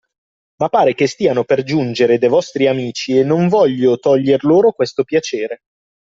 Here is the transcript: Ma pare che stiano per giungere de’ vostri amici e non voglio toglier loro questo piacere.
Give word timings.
Ma 0.59 0.67
pare 0.69 0.95
che 0.95 1.05
stiano 1.05 1.43
per 1.43 1.61
giungere 1.61 2.17
de’ 2.17 2.27
vostri 2.27 2.65
amici 2.65 3.15
e 3.19 3.23
non 3.23 3.47
voglio 3.47 3.99
toglier 3.99 4.43
loro 4.45 4.71
questo 4.71 5.03
piacere. 5.03 5.59